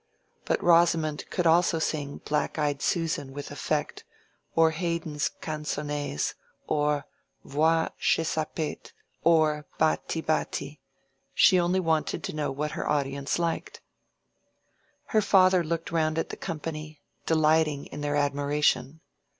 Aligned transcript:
But 0.45 0.63
Rosamond 0.63 1.25
could 1.29 1.45
also 1.45 1.77
sing 1.77 2.21
"Black 2.25 2.57
eyed 2.57 2.81
Susan" 2.81 3.33
with 3.33 3.51
effect, 3.51 4.03
or 4.55 4.71
Haydn's 4.71 5.29
canzonets, 5.29 6.33
or 6.65 7.05
"Voi, 7.45 7.87
che 7.99 8.23
sapete," 8.23 8.93
or 9.23 9.67
"Batti, 9.77 10.21
batti"—she 10.21 11.59
only 11.59 11.79
wanted 11.79 12.23
to 12.23 12.33
know 12.33 12.51
what 12.51 12.71
her 12.71 12.89
audience 12.89 13.37
liked. 13.37 13.81
Her 15.05 15.21
father 15.21 15.63
looked 15.63 15.91
round 15.91 16.17
at 16.17 16.29
the 16.29 16.35
company, 16.35 16.99
delighting 17.27 17.85
in 17.85 18.01
their 18.01 18.15
admiration. 18.15 19.01